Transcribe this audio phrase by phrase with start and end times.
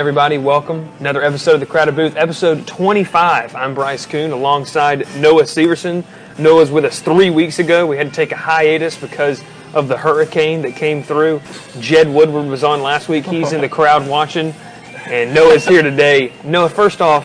[0.00, 0.88] Everybody, welcome.
[1.00, 3.56] Another episode of the Crowded Booth, episode 25.
[3.56, 6.04] I'm Bryce Coon alongside Noah Severson.
[6.38, 7.84] Noah's with us three weeks ago.
[7.84, 9.42] We had to take a hiatus because
[9.74, 11.42] of the hurricane that came through.
[11.80, 13.26] Jed Woodward was on last week.
[13.26, 14.54] He's in the crowd watching,
[15.06, 16.32] and Noah's here today.
[16.44, 17.24] Noah, first off,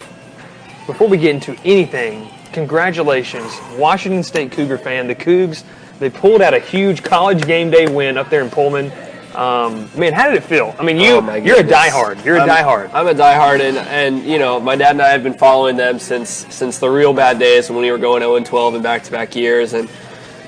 [0.87, 5.05] before we get into anything, congratulations, Washington State Cougar fan.
[5.05, 5.63] The Cougs,
[5.99, 8.91] they pulled out a huge college game day win up there in Pullman.
[9.35, 10.75] Um, man, how did it feel?
[10.77, 12.23] I mean, you oh you're a diehard.
[12.23, 12.91] You're a I'm, diehard.
[12.93, 15.97] I'm a diehard, and, and you know, my dad and I have been following them
[15.97, 19.35] since since the real bad days when we were going 0 and 12 in back-to-back
[19.35, 19.89] years, and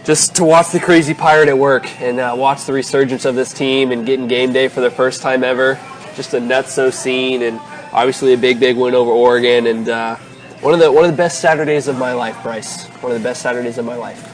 [0.03, 3.51] just to watch the crazy pirate at work and uh, watch the resurgence of this
[3.53, 5.79] team and getting game day for the first time ever,
[6.15, 7.59] just a nutso scene, and
[7.91, 10.15] obviously a big, big win over Oregon, and uh,
[10.61, 12.85] one of the one of the best Saturdays of my life, Bryce.
[13.01, 14.31] One of the best Saturdays of my life.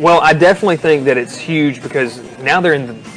[0.00, 3.13] Well, I definitely think that it's huge because now they're in the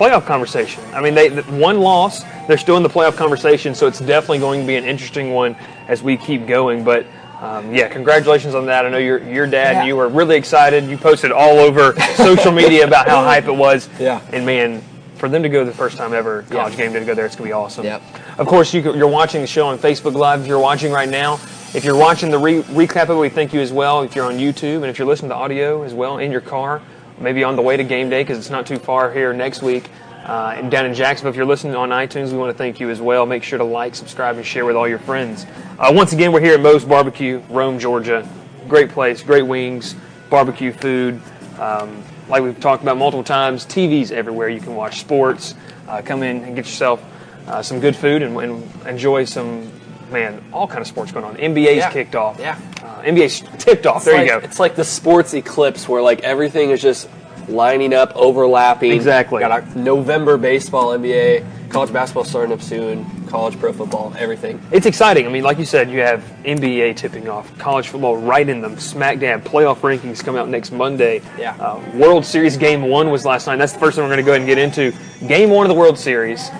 [0.00, 0.82] playoff conversation.
[0.94, 4.60] I mean, they one loss, they're still in the playoff conversation, so it's definitely going
[4.62, 5.54] to be an interesting one
[5.88, 6.82] as we keep going.
[6.84, 7.04] But
[7.40, 8.86] um, yeah, congratulations on that.
[8.86, 9.84] I know your your dad, Yeah.
[9.84, 10.84] you were really excited.
[10.84, 13.88] You posted all over social media about how hype it was.
[14.00, 14.22] Yeah.
[14.32, 14.82] And man,
[15.16, 16.78] for them to go the first time ever college Yeah.
[16.78, 17.84] game to go there, it's gonna be awesome.
[17.84, 18.02] Yep.
[18.38, 20.40] Of course, you, you're watching the show on Facebook Live.
[20.40, 21.34] If you're watching right now,
[21.74, 24.00] if you're watching the re- recap of it, we thank you as well.
[24.02, 26.80] If you're on YouTube and if you're listening to audio as well in your car,
[27.20, 29.90] maybe on the way to game day because it's not too far here next week.
[30.24, 32.90] Uh, and down in Jacksonville, if you're listening on iTunes, we want to thank you
[32.90, 33.26] as well.
[33.26, 35.46] Make sure to like, subscribe, and share with all your friends.
[35.78, 38.28] Uh, once again, we're here at Moe's Barbecue, Rome, Georgia.
[38.68, 39.94] Great place, great wings,
[40.28, 41.20] barbecue food.
[41.58, 44.48] Um, like we've talked about multiple times, TVs everywhere.
[44.48, 45.54] You can watch sports.
[45.88, 47.02] Uh, come in and get yourself
[47.48, 49.70] uh, some good food and, and enjoy some,
[50.12, 51.36] man, all kind of sports going on.
[51.36, 51.90] NBA's Yeah.
[51.92, 52.38] kicked off.
[52.38, 52.58] Yeah.
[52.82, 53.96] Uh, NBA's tipped off.
[53.98, 54.44] It's there like, you go.
[54.44, 57.08] It's like the sports eclipse where like everything is just
[57.48, 58.92] lining up, overlapping.
[58.92, 59.40] Exactly.
[59.40, 64.60] Got our November baseball, NBA, college basketball starting up soon, college pro football, everything.
[64.70, 65.26] It's exciting.
[65.26, 68.78] I mean, like you said, you have NBA tipping off, college football right in them,
[68.78, 69.42] smack dab.
[69.44, 71.22] Playoff rankings come out next Monday.
[71.38, 71.54] Yeah.
[71.56, 73.56] Uh, World Series Game One was last night.
[73.56, 75.26] That's the first one we're going to go ahead and get into.
[75.26, 76.50] Game One of the World Series.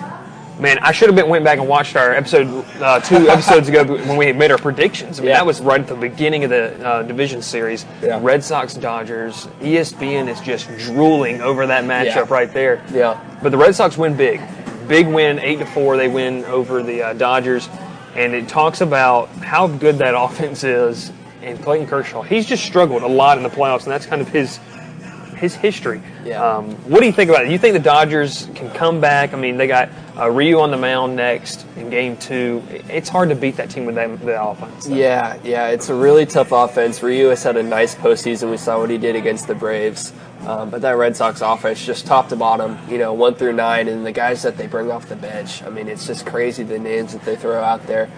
[0.61, 3.83] Man, I should have been went back and watched our episode uh, two episodes ago
[3.83, 5.17] when we made our predictions.
[5.19, 5.37] I mean, Yeah.
[5.37, 7.83] that was right at the beginning of the uh, division series.
[8.03, 8.19] Yeah.
[8.21, 9.47] Red Sox Dodgers.
[9.61, 12.25] ESPN is just drooling over that matchup Yeah.
[12.29, 12.79] right there.
[12.93, 13.19] Yeah.
[13.41, 14.39] But the Red Sox win big.
[14.87, 15.97] Big win, eight to four.
[15.97, 17.67] They win over the uh, Dodgers,
[18.15, 21.11] and it talks about how good that offense is.
[21.41, 24.27] And Clayton Kershaw, he's just struggled a lot in the playoffs, and that's kind of
[24.29, 24.59] his
[25.41, 26.01] his history.
[26.23, 26.41] Yeah.
[26.41, 27.47] Um, what do you think about it?
[27.47, 29.33] Do You think the Dodgers can come back?
[29.33, 32.63] I mean, they got uh, Ryu on the mound next in Game Two.
[32.69, 34.87] It's hard to beat that team with that, that offense.
[34.87, 37.01] Yeah, yeah, it's a really tough offense.
[37.03, 38.51] Ryu has had a nice postseason.
[38.51, 40.13] We saw what he did against the Braves.
[40.45, 43.87] Um, but that Red Sox offense, just top to bottom, you know, one through nine,
[43.87, 45.61] and the guys that they bring off the bench.
[45.63, 48.09] I mean, it's just crazy the names that they throw out there.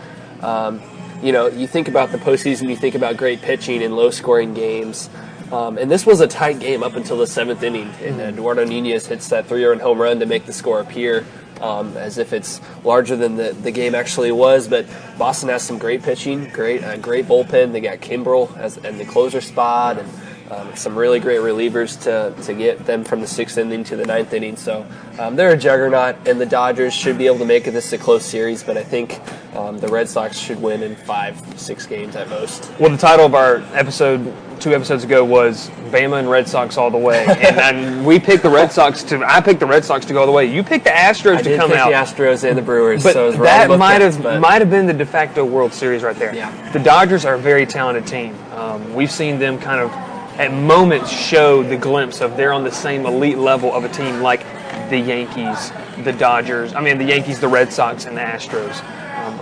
[0.41, 0.81] Um,
[1.22, 4.53] you know, you think about the postseason, you think about great pitching and low scoring
[4.53, 5.09] games.
[5.52, 7.90] Um, and this was a tight game up until the seventh inning.
[8.02, 11.26] And uh, Eduardo Nunez hits that three run home run to make the score appear
[11.62, 14.68] um, as if it's larger than the, the game actually was.
[14.68, 14.86] But
[15.18, 17.72] Boston has some great pitching, great uh, great bullpen.
[17.72, 20.09] They got Kimbrel as in the closer spot, and
[20.53, 24.06] um, some really great relievers to, to get them from the sixth inning to the
[24.06, 24.56] ninth inning.
[24.56, 24.86] So
[25.19, 27.97] um, they're a juggernaut, and the Dodgers should be able to make it this a
[27.97, 28.63] close series.
[28.63, 29.19] But I think
[29.56, 32.72] um, the Red Sox should win in five, six games at most.
[32.80, 36.90] Well, the title of our episode two episodes ago was Bama and Red Sox all
[36.90, 39.24] the way, and, and we picked the Red Sox to.
[39.25, 40.46] I picked the Red Sox to go all the way.
[40.46, 41.90] You picked the Astros I to come out.
[41.90, 44.69] the Astros and the Brewers, But so I was wrong that might have might have
[44.69, 46.34] been the de facto World Series right there.
[46.34, 46.72] Yeah.
[46.72, 48.36] The Dodgers are a very talented team.
[48.53, 49.92] Um, we've seen them kind of
[50.38, 54.21] at moments showed the glimpse of they're on the same elite level of a team
[54.21, 54.41] like
[54.89, 55.71] the Yankees,
[56.03, 56.73] the Dodgers.
[56.73, 58.83] I mean, the Yankees, the Red Sox, and the Astros.
[59.16, 59.39] Um,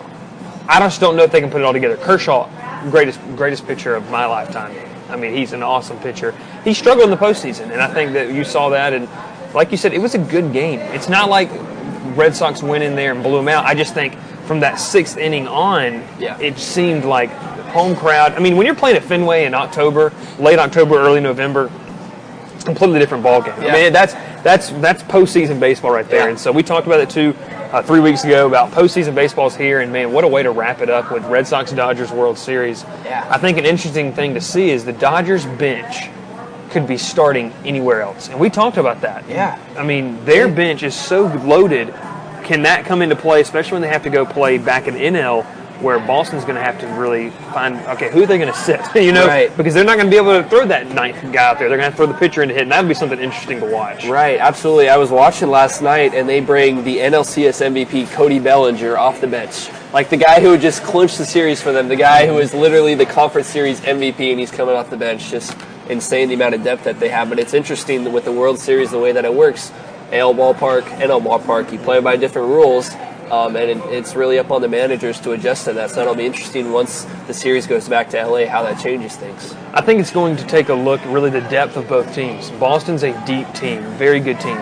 [0.67, 1.97] I just don't know if they can put it all together.
[1.97, 2.49] Kershaw,
[2.89, 4.75] greatest greatest pitcher of my lifetime.
[5.09, 6.33] I mean, he's an awesome pitcher.
[6.63, 8.93] He struggled in the postseason, and I think that you saw that.
[8.93, 9.09] And
[9.53, 10.79] like you said, it was a good game.
[10.79, 11.49] It's not like
[12.15, 13.65] Red Sox went in there and blew them out.
[13.65, 14.15] I just think
[14.45, 16.37] from that sixth inning on, Yeah.
[16.39, 17.29] it seemed like
[17.71, 18.33] home crowd.
[18.33, 21.71] I mean, when you're playing at Fenway in October, late October, early November,
[22.53, 23.53] it's a completely different ball game.
[23.57, 24.13] I mean, that's
[24.43, 26.25] that's that's postseason baseball right there.
[26.25, 26.29] Yeah.
[26.29, 27.35] And so we talked about it too
[27.71, 30.81] uh, three weeks ago about postseason baseball's here, and man, what a way to wrap
[30.81, 32.83] it up with Red Sox Dodgers World Series.
[33.03, 33.27] Yeah.
[33.29, 36.09] I think an interesting thing to see is the Dodgers bench
[36.69, 39.27] could be starting anywhere else, and we talked about that.
[39.27, 39.59] Yeah.
[39.77, 41.93] I mean, their bench is so loaded.
[42.43, 45.45] Can that come into play, especially when they have to go play back in NL
[45.81, 48.79] where Boston's going to have to really find okay who are they going to sit,
[48.95, 49.55] you know, Right.
[49.57, 51.69] because they're not going to be able to throw that ninth guy out there.
[51.69, 53.59] They're going to throw the pitcher in to hit, and that would be something interesting
[53.59, 54.05] to watch.
[54.05, 54.89] Right, absolutely.
[54.89, 59.27] I was watching last night, and they bring the NLCS MVP Cody Bellinger off the
[59.27, 62.53] bench, like the guy who just clinched the series for them, the guy who is
[62.53, 65.29] literally the conference series MVP, and he's coming off the bench.
[65.29, 65.57] Just
[65.89, 67.27] insane the amount of depth that they have.
[67.29, 69.71] But it's interesting with the World Series, the way that it works,
[70.11, 72.91] AL ballpark, NL ballpark, you play by different rules.
[73.31, 75.89] Um, and it, it's really up on the managers to adjust to that.
[75.89, 79.55] So it'll be interesting once the series goes back to LA how that changes things.
[79.73, 82.51] I think it's going to take a look, really, the depth of both teams.
[82.51, 84.57] Boston's a deep team, very good team.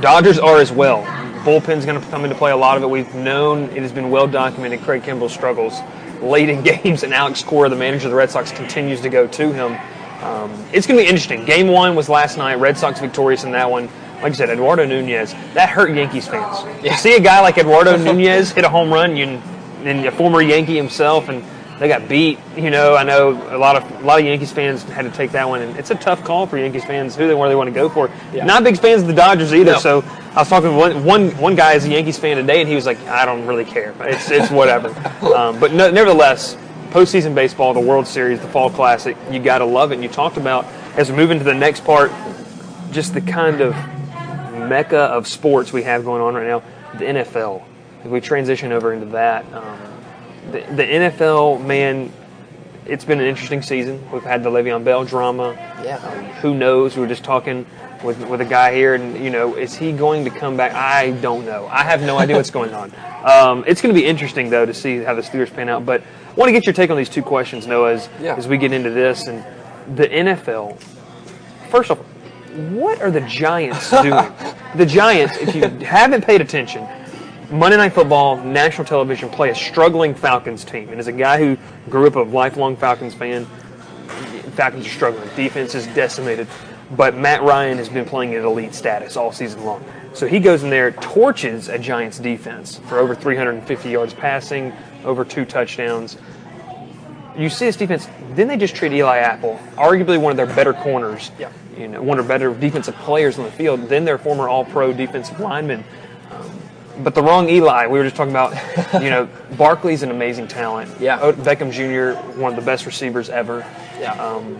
[0.00, 1.02] Dodgers are as well.
[1.44, 2.90] Bullpen's going to come into play a lot of it.
[2.90, 4.80] We've known it has been well documented.
[4.82, 5.80] Craig Kimbrel's struggles
[6.20, 9.26] late in games, and Alex Cora, the manager of the Red Sox, continues to go
[9.26, 9.72] to him.
[10.22, 11.44] Um, it's going to be interesting.
[11.44, 12.56] Game one was last night.
[12.56, 13.88] Red Sox victorious in that one.
[14.22, 16.84] Like I said, Eduardo Nunez that hurt Yankees fans.
[16.84, 19.40] You see a guy like Eduardo Nunez hit a home run, you
[19.84, 21.44] and a former Yankee himself, and
[21.78, 22.38] they got beat.
[22.56, 25.32] You know, I know a lot of a lot of Yankees fans had to take
[25.32, 27.68] that one, and it's a tough call for Yankees fans who they where they want
[27.68, 28.10] to go for.
[28.32, 28.44] Yeah.
[28.44, 29.72] Not big fans of the Dodgers either.
[29.72, 29.78] No.
[29.78, 30.04] So
[30.34, 32.74] I was talking to one, one one guy is a Yankees fan today, and he
[32.74, 33.94] was like, I don't really care.
[34.00, 34.88] It's it's whatever.
[35.34, 36.56] um, but no, nevertheless,
[36.90, 39.96] postseason baseball, the World Series, the Fall Classic, you got to love it.
[39.96, 40.66] And you talked about
[40.96, 42.10] as we move into the next part,
[42.90, 43.76] just the kind of
[44.68, 46.62] mecca of sports we have going on right now,
[46.98, 47.62] the NFL.
[48.04, 49.78] If we transition over into that, um,
[50.52, 52.12] the, the NFL, man,
[52.86, 54.00] it's been an interesting season.
[54.12, 55.52] We've had the Le'Veon Bell drama.
[55.84, 55.96] Yeah.
[55.96, 56.94] Um, who knows?
[56.96, 57.66] We were just talking
[58.04, 60.72] with with a guy here, and you know, is he going to come back?
[60.72, 61.66] I don't know.
[61.66, 62.92] I have no idea what's going on.
[63.18, 65.84] Um, it's going to be interesting though to see how the Steelers pan out.
[65.84, 68.36] But I want to get your take on these two questions, Noah, as, Yeah.
[68.36, 69.44] as we get into this and
[69.96, 70.78] the NFL.
[71.68, 71.98] First off,
[72.58, 74.32] what are the Giants doing?
[74.76, 76.86] the Giants, if you haven't paid attention,
[77.50, 80.90] Monday Night Football, national television, play a struggling Falcons team.
[80.90, 81.56] And as a guy who
[81.90, 83.46] grew up a lifelong Falcons fan,
[84.54, 85.28] Falcons are struggling.
[85.34, 86.46] Defense is decimated.
[86.96, 89.84] But Matt Ryan has been playing at elite status all season long.
[90.14, 94.72] So he goes in there, torches a Giants defense for over 350 yards passing,
[95.04, 96.16] over two touchdowns
[97.38, 98.08] you see this defense.
[98.34, 101.30] Then they just treat Eli Apple, arguably one of their better corners.
[101.38, 101.52] Yeah.
[101.78, 103.88] You know, one of their better defensive players on the field.
[103.88, 105.84] Then their former All-Pro defensive lineman.
[106.30, 106.50] Um,
[107.04, 107.86] but the wrong Eli.
[107.86, 108.56] We were just talking about.
[109.02, 110.90] You know, Barkley's an amazing talent.
[110.98, 111.18] Yeah.
[111.32, 112.18] Beckham Jr.
[112.40, 113.58] one of the best receivers ever.
[114.00, 114.12] Yeah.
[114.14, 114.56] Um,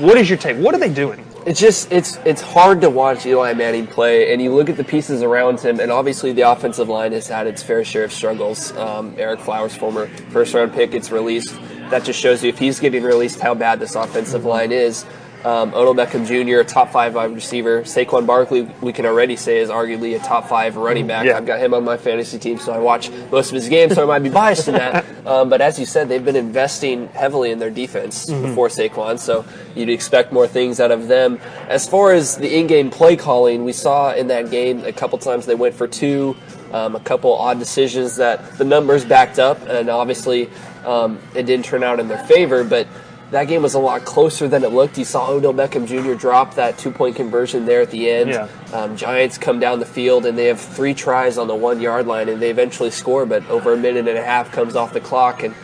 [0.00, 0.56] what is your take?
[0.56, 1.24] What are they doing?
[1.46, 4.84] It's just it's it's hard to watch Eli Manning play, and you look at the
[4.84, 8.72] pieces around him, and obviously the offensive line has had its fair share of struggles.
[8.76, 11.54] Um, Ereck Flowers, former first round pick, gets released.
[11.90, 15.06] That just shows you if he's getting released, how bad this offensive line is.
[15.44, 17.82] Um, Odell Beckham Jr., a top five wide receiver.
[17.82, 21.26] Saquon Barkley, we can already say is arguably a top five running back.
[21.26, 21.36] Yeah.
[21.36, 24.02] I've got him on my fantasy team, so I watch most of his games, so
[24.02, 25.04] I might be biased in that.
[25.28, 29.44] Um, but as you said, they've been investing heavily in their defense before Saquon, so
[29.74, 31.38] you'd expect more things out of them.
[31.68, 35.44] As far as the in-game play calling, we saw in that game a couple times
[35.44, 36.34] they went for two,
[36.72, 40.48] um, a couple odd decisions that the numbers backed up, and obviously
[40.86, 42.86] um, it didn't turn out in their favor, but
[43.30, 44.96] that game was a lot closer than it looked.
[44.96, 46.14] You saw Odell Beckham Jr.
[46.14, 48.30] drop that two point conversion there at the end.
[48.30, 48.48] Yeah.
[48.72, 52.06] Um, Giants come down the field and they have three tries on the one yard
[52.06, 55.00] line and they eventually score, but over a minute and a half comes off the
[55.00, 55.42] clock.
[55.42, 55.54] And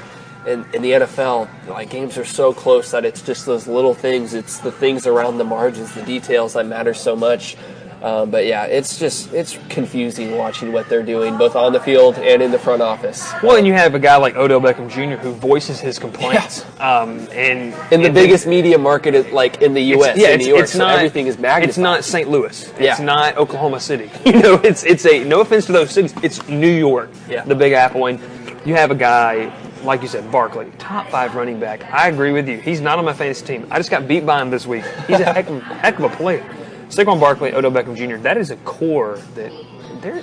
[0.46, 4.34] in, in the NFL, like games are so close that it's just those little things.
[4.34, 7.56] It's the things around the margins, the details that matter so much.
[8.04, 12.18] Um, but yeah, it's just it's confusing watching what they're doing both on the field
[12.18, 13.32] and in the front office.
[13.42, 15.16] Well, and you have a guy like Odell Beckham Jr.
[15.16, 16.66] who voices his complaints.
[16.78, 20.44] Um, and In the and biggest media market, like in the U.S., yeah, in it's,
[20.44, 21.68] New York, it's so not everything is magnified.
[21.70, 22.28] It's not St.
[22.28, 22.68] Louis.
[22.72, 23.02] It's Yeah.
[23.02, 24.10] not Oklahoma City.
[24.26, 26.12] You know, it's it's a no offense to those cities.
[26.22, 27.44] It's New York, Yeah.
[27.44, 28.20] the Big Apple, and
[28.66, 29.50] you have a guy
[29.82, 31.84] like you said, Barkley, top five running back.
[31.92, 32.58] I agree with you.
[32.58, 33.66] He's not on my fantasy team.
[33.70, 34.84] I just got beat by him this week.
[35.06, 36.42] He's a heck of, heck of a player.
[36.88, 38.16] Saquon Barkley, Odell Beckham Jr.
[38.22, 39.52] That is a core that
[40.00, 40.22] they're.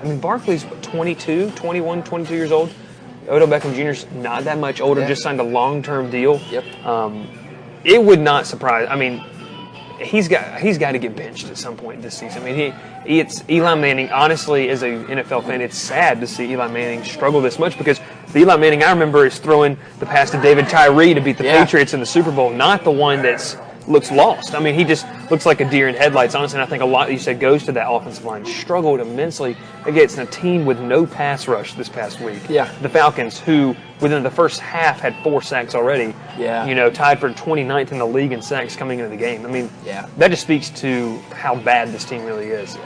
[0.00, 2.72] I mean, Barkley's 22, 21, 22 years old.
[3.28, 5.00] Odell Beckham Jr.'s not that much older.
[5.02, 5.08] Yeah.
[5.08, 6.40] Just signed a long-term deal.
[6.50, 6.84] Yep.
[6.84, 7.28] Um,
[7.84, 8.88] it would not surprise.
[8.90, 9.24] I mean,
[10.00, 12.42] he's got he's got to get benched at some point this season.
[12.42, 12.54] I mean,
[13.06, 14.10] he, it's Eli Manning.
[14.10, 18.00] Honestly, as a NFL fan, it's sad to see Eli Manning struggle this much because
[18.32, 21.44] the Eli Manning I remember is throwing the pass to David Tyree to beat the
[21.44, 21.64] Yeah.
[21.64, 23.56] Patriots in the Super Bowl, not the one that's
[23.88, 24.54] looks lost.
[24.54, 26.34] I mean, he just looks like a deer in headlights.
[26.34, 28.44] Honestly, and I think a lot you said goes to that offensive line.
[28.44, 32.40] Struggled immensely against a team with no pass rush this past week.
[32.48, 32.70] Yeah.
[32.82, 36.14] the Falcons, who within the first half had four sacks already.
[36.38, 36.66] Yeah.
[36.66, 39.44] you know, tied for 29th in the league in sacks coming into the game.
[39.46, 40.06] I mean, Yeah.
[40.18, 42.76] that just speaks to how bad this team really is.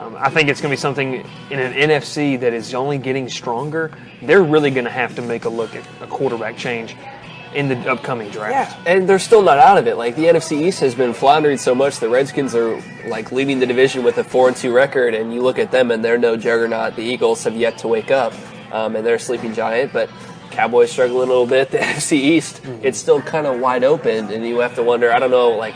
[0.00, 1.14] Um, I think it's going to be something
[1.50, 3.90] in an NFC that is only getting stronger.
[4.22, 6.94] They're really going to have to make a look at a quarterback change
[7.54, 8.76] in the upcoming draft.
[8.84, 9.96] Yeah, and they're still not out of it.
[9.96, 13.66] Like the NFC East has been floundering so much, the Redskins are like leading the
[13.66, 16.36] division with a four and two record, and you look at them and they're no
[16.36, 16.96] juggernaut.
[16.96, 18.32] The Eagles have yet to wake up,
[18.72, 20.10] um, and they're a sleeping giant, but.
[20.50, 21.70] Cowboys struggling a little bit.
[21.72, 22.86] The NFC East, mm-hmm.
[22.86, 25.12] it's still kind of wide open, and you have to wonder.
[25.12, 25.74] I don't know, like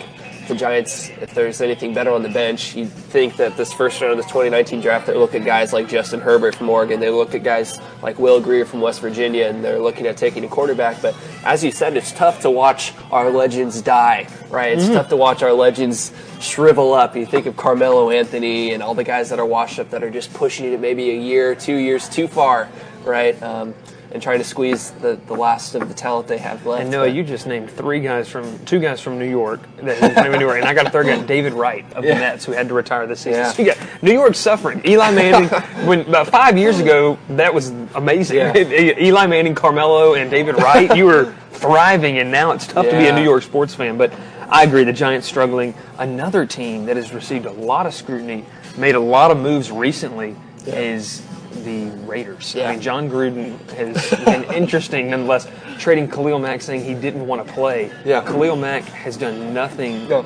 [0.48, 4.12] the Giants, if there's anything better on the bench, you'd think that this first round
[4.12, 7.34] of the 2019 draft, they look at guys like Justin Herbert from Oregon, they look
[7.34, 11.00] at guys like Will Grier from West Virginia, and they're looking at taking a quarterback.
[11.00, 11.14] But
[11.44, 14.72] as you said, it's tough to watch our legends die, right?
[14.72, 14.94] It's mm-hmm.
[14.94, 17.14] tough to watch our legends shrivel up.
[17.14, 20.10] You think of Carmelo Anthony and all the guys that are washed up that are
[20.10, 22.68] just pushing it maybe a year, two years too far,
[23.04, 23.40] right?
[23.42, 23.74] Um,
[24.10, 26.82] and trying to squeeze the, the last of the talent they have left.
[26.82, 30.38] And Noah, you just named three guys from two guys from New York that New
[30.40, 32.14] York, and I got a third guy, David Wright of yeah.
[32.14, 33.40] the Mets, who had to retire this season.
[33.40, 33.52] Yeah.
[33.52, 34.80] So you got New York suffering.
[34.86, 35.48] Eli Manning,
[35.86, 38.38] when about five years ago, that was amazing.
[38.38, 38.54] Yeah.
[39.00, 43.06] Eli Manning, Carmelo, and David Wright, you were thriving, and now it's tough to be
[43.08, 43.98] a New York sports fan.
[43.98, 44.12] But
[44.48, 45.74] I agree, the Giants struggling.
[45.98, 48.44] Another team that has received a lot of scrutiny,
[48.76, 50.36] made a lot of moves recently,
[50.66, 51.22] is
[51.64, 52.54] the Raiders.
[52.54, 52.68] Yeah.
[52.68, 55.48] I mean, Jon Gruden has been interesting nonetheless,
[55.78, 57.90] trading Khalil Mack saying he didn't want to play.
[58.04, 58.24] Yeah.
[58.24, 60.24] Khalil Mack has done nothing no.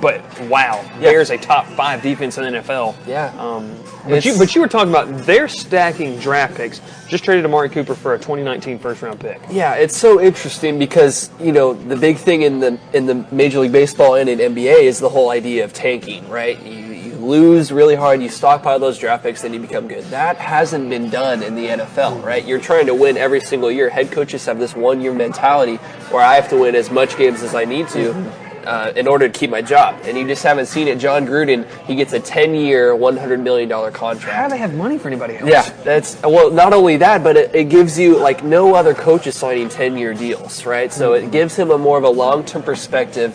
[0.00, 0.82] but wow.
[0.82, 1.00] Yeah.
[1.00, 2.94] There's a top five defense in the NFL.
[3.06, 3.34] Yeah.
[3.38, 3.76] Um,
[4.08, 6.80] but, you, but you were talking about they're stacking draft picks.
[7.08, 9.40] Just traded Amari Cooper for a 2019 first round pick.
[9.50, 13.60] Yeah, it's so interesting because you know the big thing in the in the Major
[13.60, 16.60] League Baseball and in NBA is the whole idea of tanking, right?
[16.62, 16.89] You,
[17.24, 20.04] lose really hard, you stockpile those draft picks, then you become good.
[20.06, 22.44] That hasn't been done in the NFL, right?
[22.44, 23.88] You're trying to win every single year.
[23.88, 25.76] Head coaches have this one year mentality
[26.10, 28.14] where I have to win as much games as I need to.
[28.60, 29.98] Uh, in order to keep my job.
[30.04, 30.98] And you just haven't seen it.
[30.98, 34.36] Jon Gruden, he gets a 10 year, $100 million contract.
[34.36, 35.48] How do they have money for anybody else?
[35.48, 39.26] Yeah, that's, well, not only that, but it, it gives you, like, no other coach
[39.26, 40.92] is signing 10 year deals, right?
[40.92, 43.34] So it gives him a more of a long term perspective.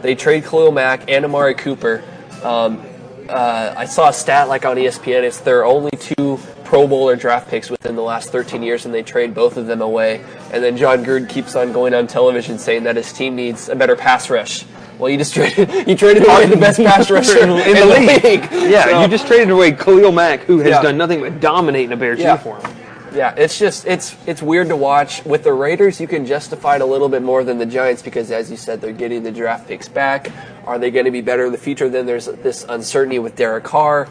[0.00, 2.02] They trade Khalil Mack and Amari Cooper.
[2.42, 2.82] Um,
[3.32, 5.22] uh, I saw a stat like on ESPN.
[5.22, 8.94] It's there are only two Pro Bowler draft picks within the last 13 years, and
[8.94, 10.24] they trade both of them away.
[10.52, 13.74] And then Jon Gruden keeps on going on television saying that his team needs a
[13.74, 14.64] better pass rush.
[14.98, 18.24] Well, you just traded you traded away the best pass rusher in, in, the, league.
[18.24, 18.70] league.
[18.70, 20.82] Yeah, so, you just traded away Khalil Mack, who has yeah.
[20.82, 22.32] done nothing but dominate in a Bears yeah.
[22.32, 22.62] uniform.
[23.14, 25.24] Yeah, it's just it's it's weird to watch.
[25.24, 28.30] With the Raiders, you can justify it a little bit more than the Giants because,
[28.30, 30.30] as you said, they're getting the draft picks back.
[30.66, 31.88] Are they going to be better in the future?
[31.90, 34.08] Then there's this uncertainty with Derek Carr.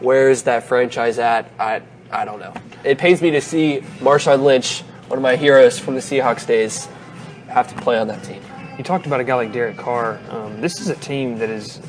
[0.00, 1.50] Where is that franchise at?
[1.60, 2.52] I I don't know.
[2.82, 6.88] It pains me to see Marshawn Lynch, one of my heroes from the Seahawks days,
[7.48, 8.42] have to play on that team.
[8.78, 10.18] You talked about a guy like Derek Carr.
[10.30, 11.80] Um, this is a team that is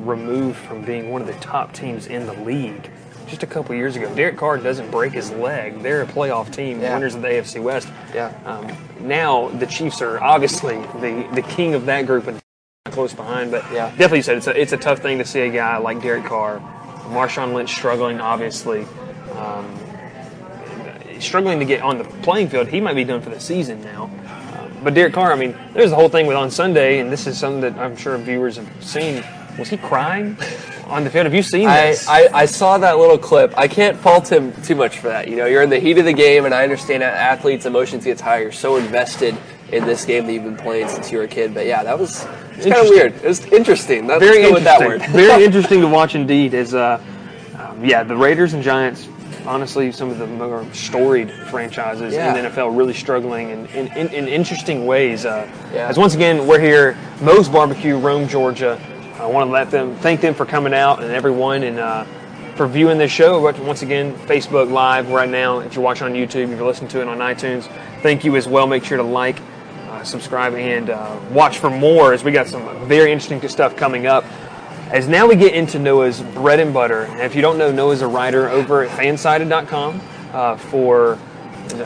[0.00, 2.90] removed from being one of the top teams in the league
[3.28, 4.12] just a couple years ago.
[4.14, 5.82] Derek Carr doesn't break his leg.
[5.82, 6.94] They're a playoff team, yeah.
[6.94, 7.88] winners of the AFC West.
[8.14, 8.32] Yeah.
[8.44, 12.40] Um, now the Chiefs are obviously the, the king of that group and
[12.86, 13.50] close behind.
[13.50, 16.02] But yeah, definitely said it's a, it's a tough thing to see a guy like
[16.02, 16.58] Derek Carr,
[17.10, 18.86] Marshawn Lynch struggling, obviously.
[19.34, 19.78] Um,
[21.20, 22.68] struggling to get on the playing field.
[22.68, 24.04] He might be done for the season now.
[24.04, 27.26] Um, but Derek Carr, I mean, there's the whole thing with on Sunday, and this
[27.26, 29.24] is something that I'm sure viewers have seen.
[29.58, 30.36] Was he crying
[30.86, 31.26] on the field?
[31.26, 32.06] Have you seen this?
[32.06, 33.52] I, I, I, saw that little clip.
[33.58, 35.26] I can't fault him too much for that.
[35.26, 38.04] You know, you're in the heat of the game, and I understand that athletes' emotions
[38.04, 38.42] get high.
[38.42, 39.36] You're so invested
[39.72, 41.54] in this game that you've been playing since you were a kid.
[41.54, 42.24] But yeah, that was
[42.60, 43.14] kind of weird.
[43.16, 44.06] It was interesting.
[44.06, 44.64] That's Very interesting.
[44.64, 45.02] that word.
[45.10, 46.54] Very interesting to watch indeed.
[46.54, 47.02] Is uh,
[47.58, 49.08] um, yeah, the Raiders and Giants.
[49.46, 52.34] Honestly, some of the more storied franchises yeah.
[52.34, 55.24] in the NFL really struggling in, in, in, in interesting ways.
[55.24, 55.88] Uh, yeah.
[55.88, 58.78] As once again, we're here, Moe's Barbecue, Rome, Georgia.
[59.18, 62.04] I want to let them thank them for coming out and everyone and uh,
[62.54, 63.40] for viewing this show.
[63.40, 65.58] Once again, Facebook Live right now.
[65.58, 67.64] If you're watching on YouTube, if you're listening to it on iTunes,
[68.00, 68.68] thank you as well.
[68.68, 69.40] Make sure to like,
[69.88, 74.06] uh, subscribe, and uh, watch for more as we got some very interesting stuff coming
[74.06, 74.24] up.
[74.92, 77.02] As now we get into Noah's bread and butter.
[77.02, 80.00] And if you don't know, Noah's a writer over at fansided.com
[80.32, 81.18] uh, for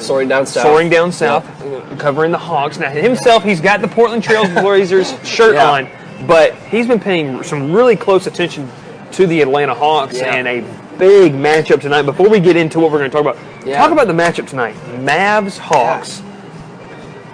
[0.00, 0.64] Soaring Down South.
[0.64, 1.98] Soaring Down South, yep.
[1.98, 2.78] covering the Hawks.
[2.78, 5.70] Now, himself, he's got the Portland Trail Blazers shirt yeah.
[5.70, 8.70] on but he's been paying some really close attention
[9.12, 10.34] to the Atlanta Hawks yeah.
[10.34, 10.60] and a
[10.98, 12.02] big matchup tonight.
[12.02, 13.78] Before we get into what we're going to talk about, yeah.
[13.78, 14.74] talk about the matchup tonight:
[15.04, 16.20] Mavs Hawks.
[16.20, 16.28] Yeah.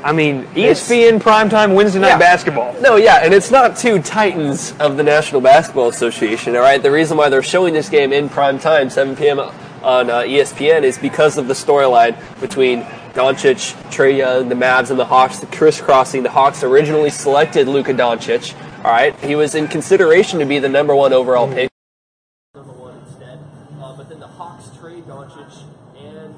[0.02, 2.18] I mean, ESPN it's, primetime Wednesday night yeah.
[2.18, 2.80] basketball.
[2.80, 6.54] No, yeah, and it's not two titans of the National Basketball Association.
[6.54, 9.40] All right, the reason why they're showing this game in prime time, 7 p.m.
[9.40, 9.52] on
[10.09, 12.87] uh, ESPN, is because of the storyline between
[13.18, 16.22] Doncic, Trae Young, the Mavs, and the Hawks crisscrossing.
[16.22, 18.54] The Hawks originally selected Luka Doncic.
[18.84, 21.56] All right, he was in consideration to be the number one overall mm-hmm.
[21.56, 21.70] pick.
[22.54, 23.40] Number one instead,
[23.82, 25.64] uh, but then the Hawks trade Doncic
[25.98, 26.32] and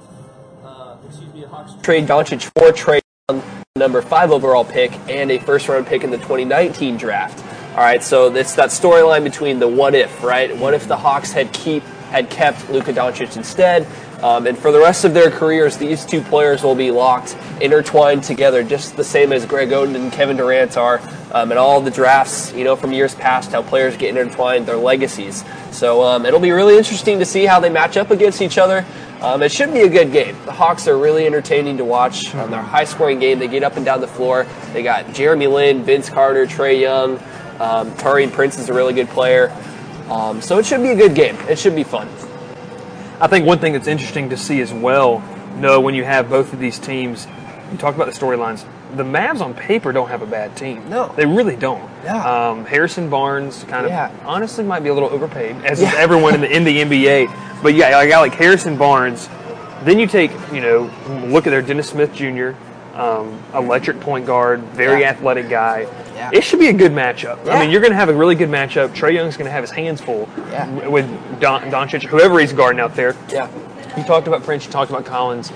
[0.64, 3.42] uh, excuse me, the Hawks trade Doncic for Trae Young,
[3.76, 7.44] number five overall pick, and a first round pick in the 2019 draft.
[7.72, 10.56] All right, so it's that storyline between the what if, right?
[10.56, 13.86] What if the Hawks had keep had kept Luka Doncic instead?
[14.22, 18.22] Um, and for the rest of their careers, these two players will be locked, intertwined
[18.22, 21.00] together, just the same as Greg Oden and Kevin Durant are,
[21.32, 24.76] um, and all the drafts, you know, from years past, how players get intertwined, their
[24.76, 25.42] legacies.
[25.70, 28.84] So um, it'll be really interesting to see how they match up against each other.
[29.22, 30.36] Um, it should be a good game.
[30.44, 32.34] The Hawks are really entertaining to watch.
[32.34, 33.38] Um, they're a high scoring game.
[33.38, 34.46] They get up and down the floor.
[34.72, 37.18] They got Jeremy Lin, Vince Carter, Trae Young.
[37.58, 39.54] Um, Taurean Prince is a really good player.
[40.08, 41.36] Um, so it should be a good game.
[41.48, 42.08] It should be fun.
[43.20, 45.22] I think one thing that's interesting to see as well,
[45.56, 47.26] no, when you have both of these teams,
[47.70, 48.64] you talk about the storylines.
[48.96, 50.88] The Mavs on paper don't have a bad team.
[50.88, 51.12] No.
[51.16, 51.88] they really don't.
[52.04, 52.48] Yeah.
[52.48, 54.10] Um, Harrison Barnes kind of Yeah.
[54.24, 55.88] honestly might be a little overpaid, as Yeah.
[55.90, 57.62] is everyone in the in the NBA.
[57.62, 59.28] But yeah, a guy like Harrison Barnes.
[59.84, 60.90] Then you take, you know,
[61.26, 62.50] look at their Dennis Smith Jr.
[62.98, 65.10] Um, electric point guard, very Yeah.
[65.10, 65.86] athletic guy.
[66.20, 66.30] Yeah.
[66.34, 67.48] It should be a good matchup.
[67.48, 68.90] I mean, you're going to have a really good matchup.
[68.90, 70.86] Trae Young's going to have his hands full Yeah.
[70.86, 71.06] with
[71.40, 73.16] Don, Doncic, whoever he's guarding out there.
[73.32, 73.48] Yeah.
[73.96, 75.50] You talked about Prince, you talked about Collins.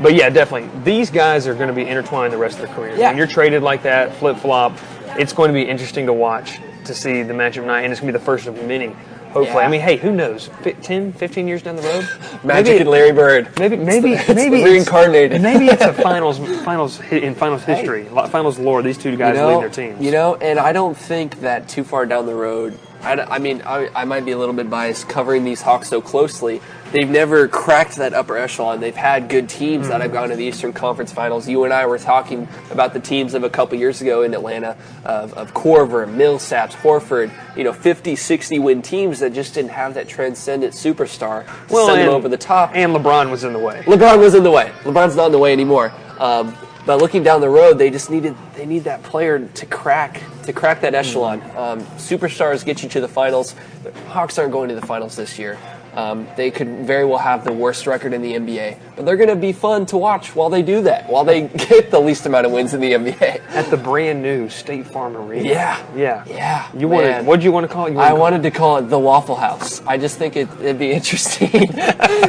[0.00, 0.70] But yeah, definitely.
[0.82, 2.96] These guys are going to be intertwined the rest of their career.
[2.96, 3.08] Yeah.
[3.10, 4.76] When you're traded like that, flip flop,
[5.16, 8.12] it's going to be interesting to watch to see the matchup night, and it's going
[8.12, 8.94] to be the first of many.
[9.32, 9.66] Hopefully, Yeah.
[9.66, 10.48] I mean, hey, who knows?
[10.62, 12.08] Fi 10, 15 years down the road,
[12.44, 13.48] Magic and Larry Bird.
[13.58, 15.40] maybe, maybe, It's maybe it's- reincarnated.
[15.42, 18.82] Maybe it's a finals, finals in finals history, finals lore.
[18.82, 20.00] These two guys you know, lead their teams.
[20.00, 22.78] You know, and I don't think that too far down the road.
[23.02, 26.00] I, I mean, I, I might be a little bit biased covering these Hawks so
[26.00, 26.60] closely.
[26.90, 28.80] They've never cracked that upper echelon.
[28.80, 31.46] They've had good teams that have gone to the Eastern Conference Finals.
[31.46, 34.76] You and I were talking about the teams of a couple years ago in Atlanta
[35.04, 39.94] of, of Korver, Millsaps, Horford, you know, 50, 60 win teams that just didn't have
[39.94, 42.70] that transcendent superstar to send them and- over the top.
[42.74, 43.82] and LeBron was in the way.
[43.84, 44.72] LeBron was in the way.
[44.84, 45.92] LeBron's not in the way anymore.
[46.18, 50.22] Um, but looking down the road, they just needed they need that player to crack
[50.48, 51.42] to crack that echelon.
[51.56, 53.54] Um, superstars get you to the finals.
[53.82, 55.58] The Hawks aren't going to the finals this year.
[55.94, 59.28] Um, they could very well have the worst record in the NBA, but they're going
[59.28, 61.08] to be fun to watch while they do that.
[61.08, 63.40] While they get the least amount of wins in the NBA.
[63.50, 65.48] At the brand new State Farm Arena.
[65.48, 65.96] Yeah.
[65.96, 66.24] Yeah.
[66.26, 67.96] Yeah, You wanted, what'd you want to call it?
[67.96, 69.82] I wanted to to call it the Waffle House.
[69.86, 71.50] I just think it, it'd be interesting.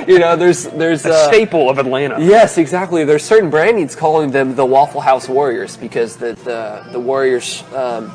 [0.08, 2.18] you know, there's there's a uh, staple of Atlanta.
[2.20, 3.06] Yes, exactly.
[3.06, 8.12] There's certain brandings calling them the Waffle House Warriors because the the, the Warriors, um,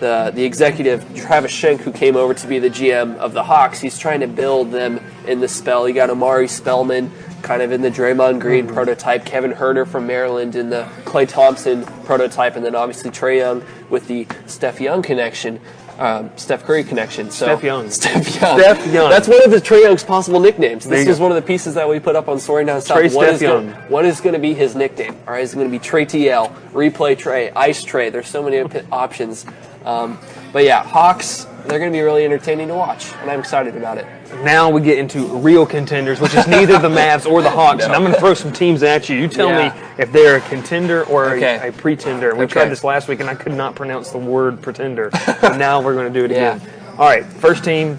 [0.00, 3.80] the the executive Travis Schlenk, who came over to be the GM of the Hawks,
[3.80, 5.88] he's trying to build them in the spell.
[5.88, 7.10] You got Omari Spellman,
[7.42, 8.74] kind of in the Draymond Green Mm-hmm.
[8.74, 9.24] prototype.
[9.24, 14.08] Kevin Huerter from Maryland in the Klay Thompson prototype, and then obviously Trae Young with
[14.08, 15.60] the Steph Young connection.
[15.98, 17.30] Um, Steph Curry connection.
[17.30, 17.90] So, Steph Young.
[17.90, 18.58] Steph Young.
[18.58, 19.10] Steph Young.
[19.10, 20.86] That's one of the Trae Young's possible nicknames.
[20.86, 22.96] This is one of the pieces that we put up on Soaring Down South.
[22.96, 25.14] Trey What Steph is gonna- what is going to be his nickname?
[25.28, 28.08] All right, is it going to be Trey TL, Replay Trey, Ice Trey?
[28.08, 29.44] There's so many op- options.
[29.84, 30.18] Um,
[30.52, 33.98] but yeah, Hawks, they're going to be really entertaining to watch, and I'm excited about
[33.98, 34.06] it.
[34.44, 37.84] Now we get into real contenders, which is neither the Mavs or the Hawks.
[37.84, 39.16] And I'm going to throw some teams at you.
[39.16, 39.74] You tell Yeah.
[39.74, 41.56] me if they're a contender or Okay.
[41.56, 42.34] a, a pretender.
[42.34, 42.52] We Okay.
[42.52, 45.10] tried this last week, and I could not pronounce the word pretender.
[45.40, 46.54] but now we're going to do it Yeah.
[46.56, 46.68] again.
[46.98, 47.98] All right, first team.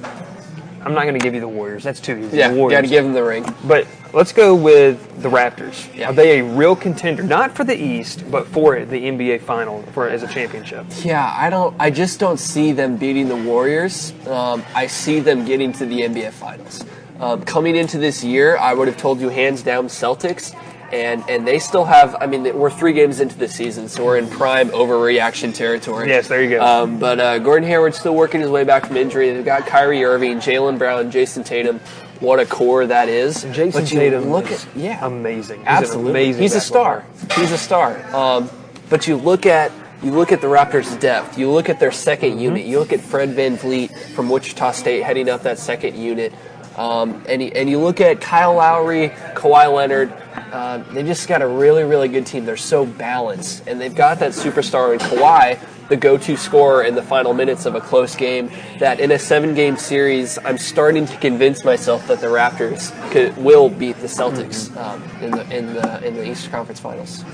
[0.84, 1.84] I'm not going to give you the Warriors.
[1.84, 2.38] That's too easy.
[2.38, 3.46] Yeah, the got to give them the ring.
[3.66, 5.94] But let's go with the Raptors.
[5.96, 6.10] Yeah.
[6.10, 10.10] Are they a real contender, not for the East, but for the NBA final for
[10.10, 10.86] as a championship?
[11.04, 11.76] Yeah, I don't.
[11.80, 14.14] I just don't see them beating the Warriors.
[14.28, 16.84] Um, I see them getting to the NBA Finals.
[17.20, 20.56] Um, coming into this year, I would have told you hands down Celtics,
[20.92, 22.16] and and they still have.
[22.20, 26.10] I mean, we're three games into the season, so we're in prime overreaction territory.
[26.10, 26.62] Yes, there you go.
[26.66, 29.32] Um, but uh, Gordon Hayward's still working his way back from injury.
[29.32, 31.80] They've got Kyrie Irving, Jaylen Brown, Jayson Tatum.
[32.22, 33.44] What a core that is!
[33.46, 35.60] Jayson But you Tatum look is at yeah, amazing.
[35.60, 37.04] He's Absolutely, amazing he's a star.
[37.36, 38.00] He's a star.
[38.16, 38.50] Um,
[38.90, 39.72] but you look at
[40.04, 41.38] you look at the Raptors' depth.
[41.38, 42.66] You look at their 2nd unit.
[42.66, 46.34] You look at Fred VanVleet from Wichita State heading up that second unit.
[46.76, 50.12] Um, and, you, and you look at Kyle Lowry, Kawhi Leonard.
[50.34, 52.46] Uh, they just got a really, really good team.
[52.46, 55.60] They're so balanced, and they've got that superstar in Kawhi,
[55.92, 58.50] the go-to scorer in the final minutes of a close game.
[58.80, 63.70] That in a seven-game series, I'm starting to convince myself that the Raptors could, will
[63.70, 67.26] beat the Celtics um, in the in the in the Eastern Conference Finals.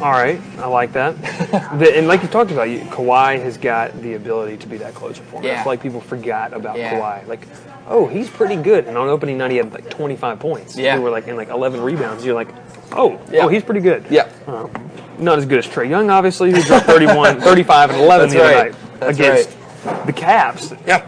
[0.00, 1.14] All right, I like that.
[1.78, 4.94] the, and like you talked about, you, Kawhi has got the ability to be that
[4.94, 5.40] closer for.
[5.40, 5.62] I Yeah.
[5.62, 6.98] feel like people forgot about Yeah.
[6.98, 7.28] Kawhi.
[7.28, 7.46] Like,
[7.86, 8.86] oh, he's pretty good.
[8.88, 10.74] And on opening night, he had like 25 points.
[10.76, 10.96] Yeah.
[10.96, 12.24] They were like in like 11 rebounds.
[12.24, 12.48] You're like,
[12.90, 13.44] oh, Yeah.
[13.44, 14.04] oh, he's pretty good.
[14.10, 14.28] Yeah.
[14.48, 14.68] Um,
[15.18, 18.44] not as good as Trae Young, obviously, who dropped 31, 35, and 11 That's the
[18.44, 18.72] other right.
[18.72, 19.50] night That's against
[20.06, 20.86] the Cavs.
[20.86, 21.06] Yeah.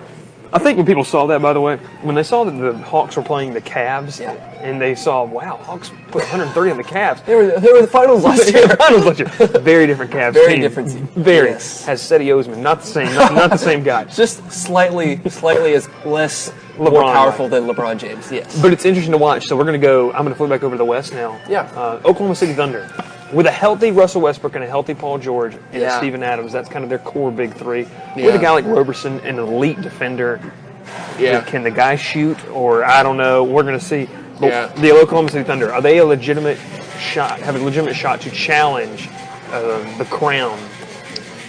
[0.53, 3.17] I think when people saw that, by the way, when they saw that the Hawks
[3.17, 4.33] were playing the Cavs, Yeah.
[4.63, 7.23] and they saw, wow, Hawks put 130 on the Cavs.
[7.27, 8.69] They were they were the finals last year.
[8.69, 9.29] Finals last year.
[9.61, 10.61] Very different Cavs Very team.
[10.63, 11.07] different team.
[11.09, 11.49] Very.
[11.51, 11.85] Yes.
[11.85, 14.05] Has Cedi Osman, not the same, not, not the same guy.
[14.15, 18.31] Just slightly slightly as less more LeBron, powerful than LeBron James.
[18.31, 18.59] Yes.
[18.63, 19.47] But it's interesting to watch.
[19.49, 20.13] So we're going to go.
[20.13, 21.39] I'm going to flip back over to the West now.
[21.49, 21.63] Yeah.
[21.75, 22.89] Uh, Oklahoma City Thunder,
[23.33, 25.99] with a healthy Russell Westbrook and a healthy Paul George and Yeah.
[25.99, 26.53] Steven Adams.
[26.53, 27.87] That's kind of their core big three.
[28.15, 30.41] With a guy like Roberson, an elite defender.
[31.19, 31.41] Yeah.
[31.43, 33.43] Can the guy shoot, or I don't know.
[33.45, 34.09] We're going to see.
[34.39, 34.67] But Yeah.
[34.77, 36.59] the Oklahoma City Thunder are they a legitimate
[37.01, 37.41] shot?
[37.41, 39.09] Have a legitimate shot to challenge
[39.53, 40.59] uh, the crown?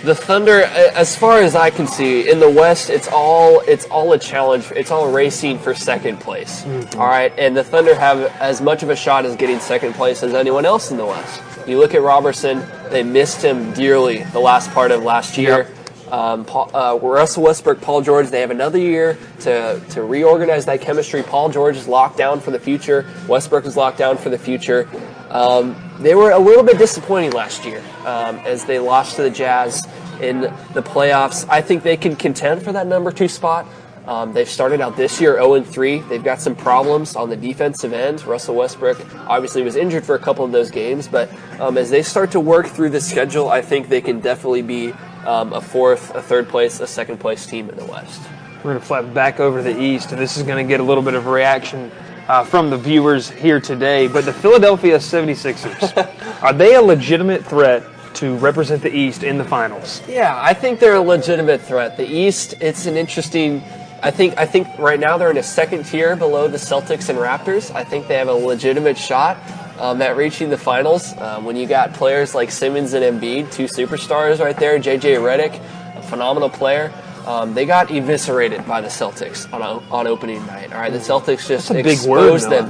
[0.03, 4.13] The Thunder, as far as I can see, in the West, it's all it's all
[4.13, 4.71] a challenge.
[4.75, 6.63] It's all racing for second place.
[6.95, 10.21] All right, and the Thunder have as much of a shot as getting second place
[10.23, 11.41] as anyone else in the West.
[11.67, 15.67] You look at Roberson; they missed him dearly the last part of last year.
[16.09, 20.79] Um, Paul, uh, Russell Westbrook, Paul George, they have another year to, to reorganize that
[20.79, 21.21] chemistry.
[21.21, 23.05] Paul George is locked down for the future.
[23.27, 24.87] Westbrook is locked down for the future.
[25.29, 29.29] Um, they were a little bit disappointing last year um, as they lost to the
[29.29, 29.85] Jazz
[30.21, 30.41] in
[30.73, 31.45] the playoffs.
[31.49, 33.67] I think they can contend for that number two spot.
[34.07, 35.99] Um, they've started out this year 0 3.
[35.99, 38.25] They've got some problems on the defensive end.
[38.25, 42.01] Russell Westbrook obviously was injured for a couple of those games, but um, as they
[42.01, 44.93] start to work through the schedule, I think they can definitely be
[45.25, 48.21] um, a fourth, a third place, a second place team in the West.
[48.57, 50.79] We're going to flip back over to the East, and this is going to get
[50.79, 51.91] a little bit of reaction
[52.27, 54.07] uh, from the viewers here today.
[54.07, 57.83] But the Philadelphia 76ers, are they a legitimate threat
[58.15, 60.01] to represent the East in the finals?
[60.07, 61.97] Yeah, I think they're a legitimate threat.
[61.97, 63.63] The East, it's an interesting.
[64.07, 67.19] I think I think right now they're in a second tier below the Celtics and
[67.19, 67.75] Raptors.
[67.75, 69.35] I think they have a legitimate shot
[69.81, 71.13] um, at reaching the finals.
[71.17, 75.61] Um, when you got players like Simmons and Embiid, two superstars right there, JJ Redick,
[75.97, 76.93] a phenomenal player.
[77.25, 80.71] Um, they got eviscerated by the Celtics on, on opening night.
[80.71, 82.69] All right, the Celtics just a exposed word,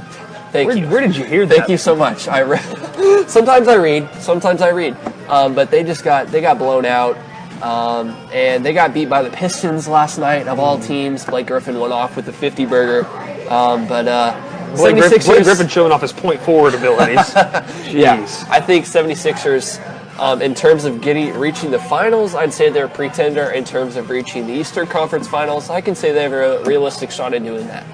[0.50, 0.88] Thank Where, you.
[0.88, 1.56] where did you hear that?
[1.56, 2.26] Thank you so much.
[2.26, 3.28] I read.
[3.30, 4.12] sometimes I read.
[4.14, 4.96] Sometimes I read.
[5.28, 7.16] Um, but they just got they got blown out,
[7.62, 11.24] um, and they got beat by the Pistons last night of all teams.
[11.24, 13.06] Blake Griffin went off with the 50 burger.
[13.50, 15.26] Um, but uh, Blake Griffin, 76ers.
[15.26, 17.34] Blake Griffin showing off his point forward abilities.
[17.88, 19.80] Yeah, I think 76ers.
[20.18, 23.50] Um, in terms of getting reaching the finals, I'd say they're a pretender.
[23.50, 27.10] In terms of reaching the Eastern Conference Finals, I can say they have a realistic
[27.12, 27.84] shot at doing that.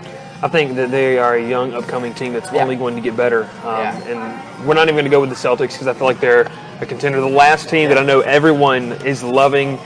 [0.42, 2.62] I think that they are a young, upcoming team that's Yeah.
[2.62, 3.44] only going to get better.
[3.62, 4.04] Um, Yeah.
[4.08, 6.50] And we're not even going to go with the Celtics because I feel like they're
[6.84, 7.20] a contender.
[7.20, 9.78] The last team that I know everyone is loving,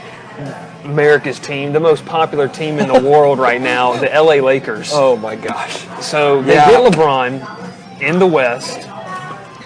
[0.83, 4.91] America's team, the most popular team in the world right now, the LA Lakers.
[4.93, 5.87] Oh my gosh!
[6.03, 6.69] So they Yeah.
[6.69, 8.87] get LeBron in the West,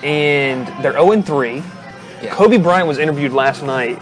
[0.03, 1.61] and they're 0 3.
[2.21, 2.29] Yeah.
[2.33, 3.99] Kobe Bryant was interviewed last night,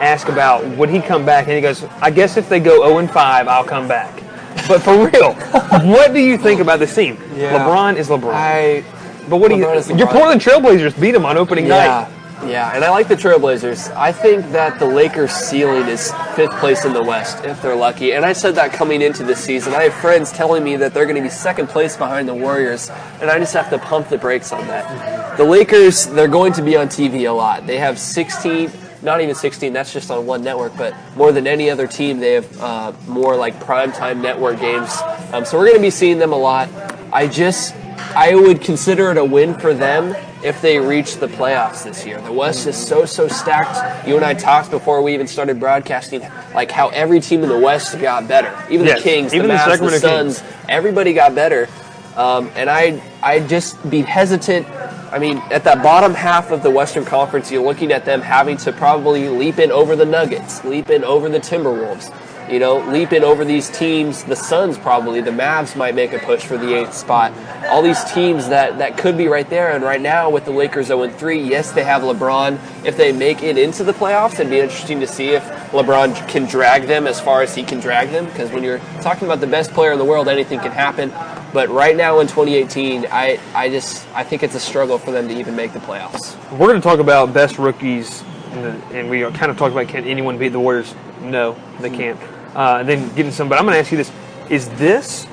[0.00, 3.06] asked about would he come back, and he goes, "I guess if they go 0
[3.08, 4.22] 5, I'll come back."
[4.66, 5.32] But for real,
[5.84, 7.18] what do you think about this team?
[7.36, 7.58] Yeah.
[7.58, 8.32] LeBron is LeBron.
[8.34, 8.84] I
[9.28, 9.64] but what do you?
[9.66, 10.12] LeBron Your LeBron.
[10.12, 12.08] Portland Trailblazers beat him on opening night.
[12.46, 13.94] Yeah, and I like the Trailblazers.
[13.96, 18.12] I think that the Lakers' ceiling is fifth place in the West if they're lucky.
[18.12, 19.74] And I said that coming into this season.
[19.74, 22.90] I have friends telling me that they're going to be second place behind the Warriors,
[23.20, 25.36] and I just have to pump the brakes on that.
[25.36, 27.66] The Lakers, they're going to be on TV a lot.
[27.66, 28.70] They have 16.
[29.02, 29.72] Not even 16.
[29.72, 33.36] That's just on one network, but more than any other team, they have uh, more
[33.36, 34.96] like primetime network games.
[35.32, 36.68] Um, so we're going to be seeing them a lot.
[37.12, 37.74] I just
[38.14, 42.20] I would consider it a win for them if they reach the playoffs this year.
[42.20, 44.06] The West is so so stacked.
[44.06, 46.22] You and I talked before we even started broadcasting,
[46.54, 48.56] like how every team in the West got better.
[48.70, 51.68] Even Yes, the Kings, even the the Mavs, the, Sacramento Suns, everybody got better.
[52.16, 54.66] Um, and I I just be hesitant.
[55.10, 58.58] I mean, at that bottom half of the Western Conference, you're looking at them having
[58.58, 62.12] to probably leap in over the Nuggets, leap in over the Timberwolves
[62.50, 64.24] you know, leaping over these teams.
[64.24, 67.32] The Suns probably, the Mavs might make a push for the eighth spot.
[67.68, 69.72] All these teams that, that could be right there.
[69.72, 72.58] And right now, with the Lakers 0 3, yes, they have LeBron.
[72.84, 76.46] If they make it into the playoffs, it'd be interesting to see if LeBron can
[76.46, 78.26] drag them as far as he can drag them.
[78.26, 81.12] Because when you're talking about the best player in the world, anything can happen.
[81.52, 85.28] But right now in 2018, I, I just I think it's a struggle for them
[85.28, 86.36] to even make the playoffs.
[86.52, 90.04] We're going to talk about best rookies, and and we kind of talked about can
[90.04, 90.94] anyone beat the Warriors?
[91.22, 91.96] No, they hmm.
[91.96, 92.20] can't.
[92.58, 94.10] Uh, and then getting some, but I'm going to ask you this:
[94.50, 95.28] Is this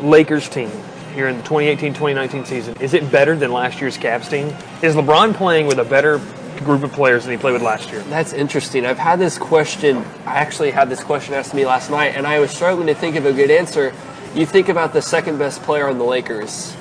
[0.00, 0.70] Lakers team
[1.12, 4.46] here in the 2018-2019 season is it better than last year's Cavs team?
[4.80, 6.20] Is LeBron playing with a better
[6.58, 8.00] group of players than he played with last year?
[8.02, 8.86] That's interesting.
[8.86, 10.04] I've had this question.
[10.24, 12.94] I actually had this question asked to me last night, and I was struggling to
[12.94, 13.92] think of a good answer.
[14.32, 16.76] You think about the second best player on the Lakers,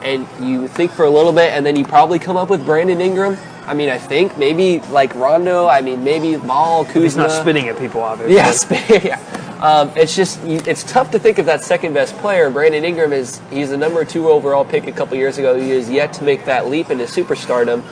[0.00, 3.02] and you think for a little bit, and then you probably come up with Brandon
[3.02, 3.36] Ingram.
[3.66, 5.66] I mean, I think maybe like Rondo.
[5.66, 7.02] I mean, maybe Ball, Kuzma.
[7.02, 8.76] He's not spitting at people, obviously.
[8.76, 9.42] Yeah, yeah.
[9.62, 12.50] Um, it's just it's tough to think of that second best player.
[12.50, 15.58] Brandon Ingram is he's a number two overall pick a couple years ago.
[15.58, 17.84] He has yet to make that leap into superstardom.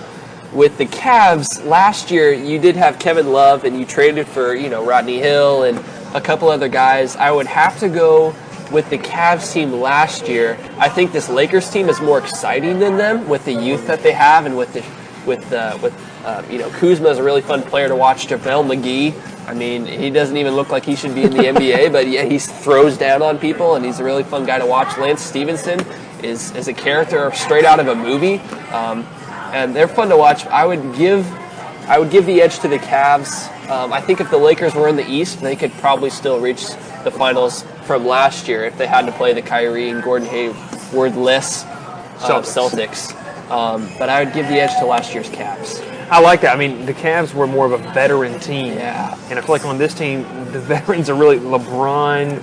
[0.53, 4.69] With the Cavs last year, you did have Kevin Love, and you traded for you
[4.69, 5.79] know Rodney Hill and
[6.13, 7.15] a couple other guys.
[7.15, 8.35] I would have to go
[8.73, 10.59] with the Cavs team last year.
[10.79, 14.13] I think this Lakers team is more exciting than them with the youth that they
[14.13, 14.83] have and with the
[15.27, 18.27] with uh, with uh, you know Kuzma is a really fun player to watch.
[18.27, 19.49] JaVale McGee.
[19.49, 22.25] I mean, he doesn't even look like he should be in the NBA, but yeah,
[22.25, 24.97] he throws down on people, and he's a really fun guy to watch.
[24.99, 25.81] Lance Stephenson
[26.23, 28.39] is is a character straight out of a movie,
[28.73, 29.07] um,
[29.53, 30.47] and they're fun to watch.
[30.47, 31.27] I would give
[31.91, 33.49] I would give the edge to the Cavs.
[33.69, 36.69] Um, I think if the Lakers were in the East, they could probably still reach
[37.03, 41.65] the finals from last year if they had to play the Kyrie and Gordon Hayward-less
[41.65, 43.13] uh, Celtics.
[43.13, 43.30] Celtics.
[43.51, 45.81] Um, but I would give the edge to last year's Cavs.
[46.11, 46.55] I like that.
[46.55, 48.75] I mean, the Cavs were more of a veteran team.
[48.75, 49.17] Yeah.
[49.29, 52.43] And I feel like on this team, the veterans are really LeBron,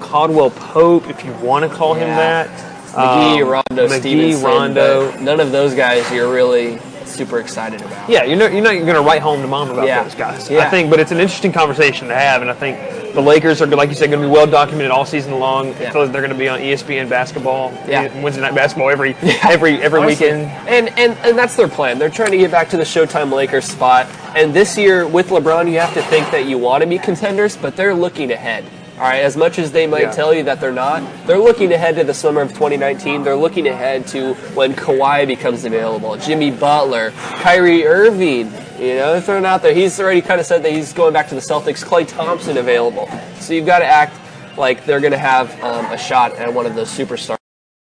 [0.00, 2.48] Caldwell Pope, if you want to call him that.
[2.92, 5.18] McGee, Um, Rondo, McGee, Stephenson, Rondo.
[5.18, 6.78] none of those guys you're really
[7.10, 8.08] super excited about.
[8.08, 10.02] Yeah, you're not, you're not going to write home to mom about Yeah.
[10.02, 10.50] those guys.
[10.50, 10.60] Yeah.
[10.66, 13.66] I think, but it's an interesting conversation to have, and I think the Lakers are,
[13.66, 15.72] like you said, going to be well documented all season long.
[15.74, 15.90] I Yeah.
[15.92, 18.08] feel like they're going to be on ESPN basketball, Yeah.
[18.22, 20.26] Wednesday night basketball every every every Honestly.
[20.26, 20.50] weekend.
[20.68, 21.98] And, and and that's their plan.
[21.98, 24.06] They're trying to get back to the Showtime Lakers spot.
[24.34, 27.56] And this year with LeBron, you have to think that you want to be contenders,
[27.56, 28.64] but they're looking ahead.
[28.96, 30.10] All right, as much as they might Yeah.
[30.12, 33.24] tell you that they're not, they're looking ahead to the summer of 2019.
[33.24, 37.10] They're looking ahead to when Kawhi becomes available, Jimmy Butler,
[37.42, 38.52] Kyrie Irving.
[38.78, 39.74] You know, they're throwing out there.
[39.74, 41.84] He's already kind of said that he's going back to the Celtics.
[41.84, 43.08] Klay Thompson available.
[43.40, 44.14] So you've got to act
[44.56, 47.36] like they're going to have um, a shot at one of those superstars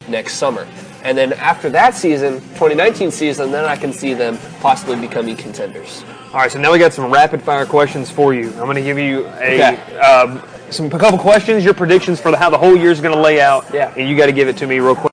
[0.08, 0.66] next summer.
[1.02, 6.04] And then after that season, 2019 season, then I can see them possibly becoming contenders.
[6.32, 8.48] All right, so now we got some rapid fire questions for you.
[8.50, 9.96] I'm going to give you a Okay.
[9.98, 13.14] um, some a couple questions, your predictions for the, how the whole year is going
[13.14, 13.66] to lay out.
[13.72, 13.92] Yeah.
[13.96, 15.12] and you got to give it to me real quick.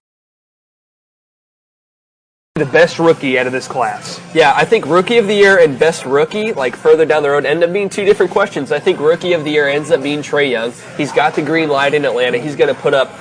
[2.56, 4.20] The best rookie out of this class.
[4.34, 7.46] Yeah, I think rookie of the year and best rookie, like further down the road,
[7.46, 8.72] end up being two different questions.
[8.72, 10.74] I think rookie of the year ends up being Trae Young.
[10.98, 12.40] He's got the green light in Atlanta.
[12.40, 13.12] He's going to put up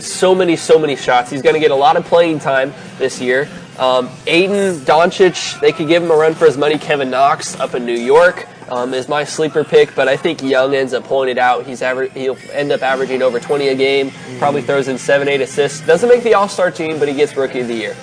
[0.00, 1.30] so many, so many shots.
[1.30, 3.50] He's going to get a lot of playing time this year.
[3.78, 6.78] Um, Aiden Doncic, they could give him a run for his money.
[6.78, 10.74] Kevin Knox up in New York um, is my sleeper pick, but I think Young
[10.74, 11.66] ends up pulling it out.
[11.66, 14.12] He's aver- he'll end up averaging over 20 a game.
[14.38, 15.80] Probably throws in seven, eight assists.
[15.86, 17.96] Doesn't make the All Star team, but he gets rookie of the year.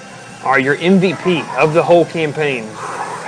[0.43, 2.65] All right, your MVP of the whole campaign.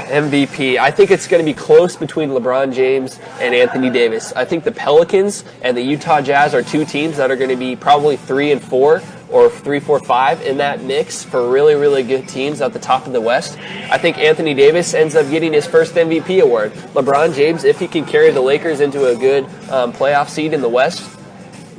[0.09, 0.77] MVP.
[0.77, 4.33] I think it's going to be close between LeBron James and Anthony Davis.
[4.33, 7.55] I think the Pelicans and the Utah Jazz are two teams that are going to
[7.55, 12.03] be probably three and four or three, four, five in that mix for really, really
[12.03, 13.57] good teams at the top of the West.
[13.91, 16.71] I think Anthony Davis ends up getting his first MVP award.
[16.93, 20.61] LeBron James, if he can carry the Lakers into a good um, playoff seed in
[20.61, 21.17] the West,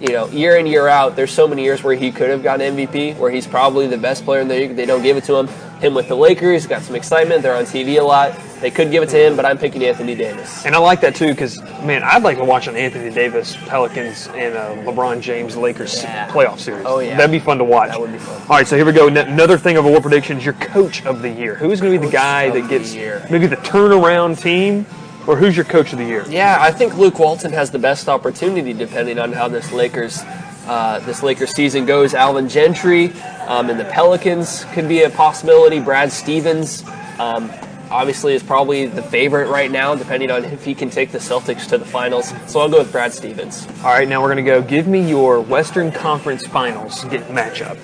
[0.00, 2.74] you know, year in year out, there's so many years where he could have gotten
[2.74, 4.76] MVP, where he's probably the best player in the league.
[4.76, 5.48] They don't give it to him.
[5.80, 7.42] Him with the Lakers, got some excitement.
[7.42, 8.38] They're on TV a lot.
[8.60, 10.66] They could give it to him, but I'm picking Anthony Davis.
[10.66, 14.26] And I like that too because, man, I'd like to watch an Anthony Davis Pelicans
[14.28, 16.28] and a LeBron James Lakers Yeah.
[16.28, 16.84] playoff series.
[16.86, 17.16] Oh, yeah.
[17.16, 17.88] That'd be fun to watch.
[17.88, 18.40] That would be fun.
[18.42, 19.06] All right, so here we go.
[19.08, 21.54] Another thing of award predictions your coach of the year.
[21.54, 23.26] Who's going to be the guy that the gets year.
[23.30, 24.84] maybe the turnaround team,
[25.26, 26.26] or who's your coach of the year?
[26.28, 30.22] Yeah, I think Luke Walton has the best opportunity, depending on how this Lakers
[30.66, 32.12] uh, this Lakers season goes.
[32.12, 33.10] Alvin Gentry
[33.48, 35.80] um, and the Pelicans could be a possibility.
[35.80, 36.84] Brad Stevens.
[37.18, 37.50] Um,
[37.90, 41.66] Obviously, is probably the favorite right now, depending on if he can take the Celtics
[41.68, 42.32] to the finals.
[42.46, 43.66] So I'll go with Brad Stevens.
[43.82, 44.62] All right, now we're going to go.
[44.62, 47.78] Give me your Western Conference Finals matchup.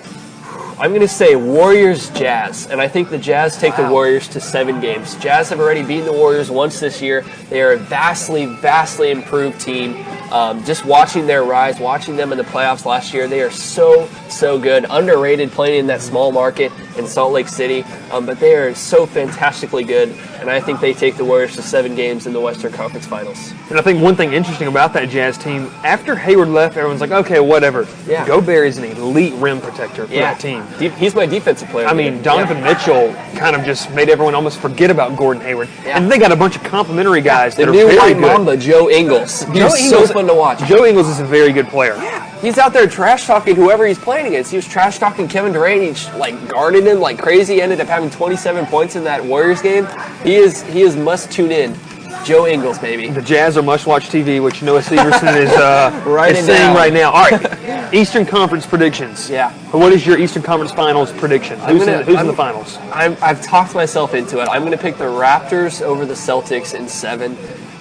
[0.79, 4.39] I'm going to say Warriors Jazz, and I think the Jazz take the Warriors to
[4.39, 5.15] seven games.
[5.15, 7.25] Jazz have already beaten the Warriors once this year.
[7.49, 10.05] They are a vastly, vastly improved team.
[10.31, 14.07] Um, just watching their rise, watching them in the playoffs last year, they are so,
[14.29, 14.85] so good.
[14.87, 19.05] Underrated playing in that small market in Salt Lake City, um, but they are so
[19.05, 22.71] fantastically good, and I think they take the Warriors to seven games in the Western
[22.71, 23.53] Conference Finals.
[23.69, 27.11] And I think one thing interesting about that Jazz team, after Hayward left, everyone's like,
[27.11, 27.87] okay, whatever.
[28.07, 28.25] Yeah.
[28.25, 30.63] Gobert is an elite rim protector for Yeah, that team.
[30.97, 31.85] He's my defensive player.
[31.87, 32.21] I the mean.
[32.21, 32.63] Donovan Yeah.
[32.73, 35.69] Mitchell kind of just made everyone almost forget about Gordon Hayward.
[35.85, 35.97] Yeah.
[35.97, 38.21] And they got a bunch of complimentary guys The that are new very good.
[38.21, 39.45] Mamba, Joe Ingles.
[39.45, 40.59] Joe Ingles- so fun to watch.
[40.67, 41.95] Joe Ingles is a very good player.
[42.41, 44.51] He's out there trash talking whoever he's playing against.
[44.51, 45.81] He was trash talking Kevin Durant.
[45.97, 47.61] He like guarded him like crazy.
[47.61, 49.87] Ended up having 27 points in that Warriors game.
[50.23, 51.75] He is he is must tune in.
[52.23, 53.09] Joe Ingles, baby.
[53.09, 55.91] The Jazz are must-watch TV, which Noah Severson is, uh,
[56.29, 57.11] is saying right now.
[57.11, 59.29] All right, Eastern Conference predictions.
[59.29, 59.51] Yeah.
[59.71, 61.59] What is your Eastern Conference Finals prediction?
[61.59, 62.77] Who's, gonna- in, who's in the finals?
[62.91, 64.47] I'm, I've talked myself into it.
[64.49, 67.37] I'm going to pick the Raptors over the Celtics in seven,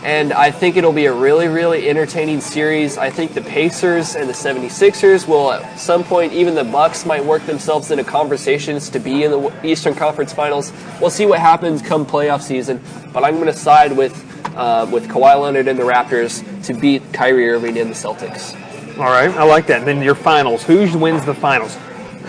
[0.06, 2.96] and I think it'll be a really, really entertaining series.
[2.96, 7.24] I think the Pacers and the 76ers will, at some point, even the Bucks might
[7.24, 10.72] work themselves into conversations to be in the Eastern Conference Finals.
[11.00, 12.80] We'll see what happens come playoff season,
[13.12, 14.14] but I'm going to side with
[14.56, 18.54] uh, with Kawhi Leonard and the Raptors to beat Kyrie Irving and the Celtics.
[18.98, 19.84] All right, I like that.
[19.84, 20.62] then your finals.
[20.62, 21.74] Who wins the finals?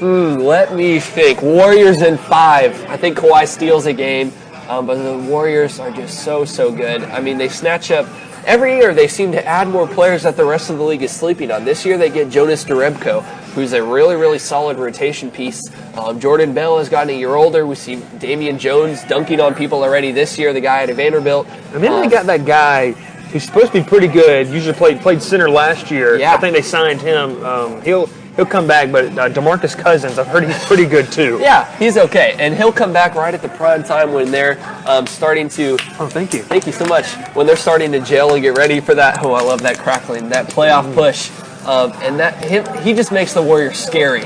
[0.00, 1.42] mm, let me think.
[1.42, 2.82] Warriors in five.
[2.86, 4.32] I think Kawhi steals a game.
[4.70, 7.02] Um, but the Warriors are just so, so good.
[7.02, 8.06] I mean, they snatch up.
[8.46, 11.10] Every year, they seem to add more players that the rest of the league is
[11.10, 11.64] sleeping on.
[11.64, 15.68] This year, they get Jonas Jerebko, who's a really, really solid rotation piece.
[15.96, 17.66] Um, Jordan Bell has gotten a year older.
[17.66, 21.48] We see Damian Jones dunking on people already this year, the guy at Vanderbilt.
[21.74, 22.92] And then um, they got that guy
[23.32, 24.46] who's supposed to be pretty good.
[24.46, 26.16] Usually played played center last year.
[26.16, 26.32] Yeah.
[26.32, 27.44] I think they signed him.
[27.44, 28.08] Um, he'll
[28.40, 28.90] he'll come back.
[28.90, 31.38] But uh, Demarcus Cousins, I've heard he's pretty good too.
[31.40, 35.06] yeah, he's okay, and he'll come back right at the prime time when they're um,
[35.06, 35.76] starting to.
[35.98, 36.42] Oh, thank you.
[36.42, 37.12] Thank you so much.
[37.34, 39.22] When they're starting to gel and get ready for that.
[39.22, 40.94] Oh, I love that crackling, that playoff mm.
[40.94, 41.30] push,
[41.66, 44.24] um, and that he, he just makes the Warriors scary.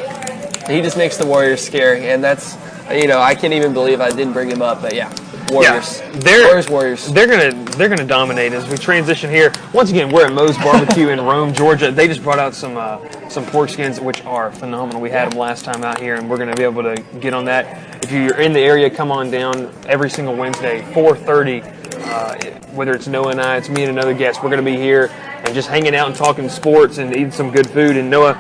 [0.68, 2.56] He just makes the Warriors scary, and that's
[2.92, 5.12] you know I can't even believe I didn't bring him up, but yeah.
[5.50, 6.00] Warriors.
[6.00, 7.12] Yeah, they're, Warriors, Warriors.
[7.12, 9.52] They're gonna they're gonna dominate as we transition here.
[9.72, 11.90] Once again, we're at Moe's Barbecue in Rome, Georgia.
[11.90, 15.00] They just brought out some uh, some pork skins, which are phenomenal.
[15.00, 17.44] We had them last time out here, and we're gonna be able to get on
[17.46, 18.02] that.
[18.04, 21.62] If you're in the area, come on down every single Wednesday, 4:30.
[22.06, 24.42] Uh, whether it's Noah and I, it's me and another guest.
[24.42, 25.10] We're gonna be here
[25.44, 27.96] and just hanging out and talking sports and eating some good food.
[27.96, 28.36] And Noah,